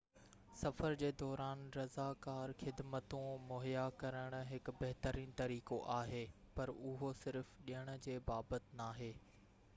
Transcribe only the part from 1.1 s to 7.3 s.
دوران رضاڪار خدمتون مهيا ڪرڻ هڪ بهترين طريقو آهي پر اهو